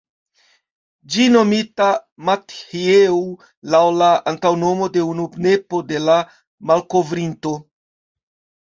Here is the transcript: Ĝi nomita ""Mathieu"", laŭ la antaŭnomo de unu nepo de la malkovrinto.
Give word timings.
Ĝi 1.15 1.27
nomita 1.33 1.89
""Mathieu"", 2.31 3.19
laŭ 3.75 3.83
la 4.01 4.09
antaŭnomo 4.33 4.89
de 4.97 5.05
unu 5.13 5.29
nepo 5.49 5.85
de 5.93 6.03
la 6.09 6.21
malkovrinto. 6.73 7.59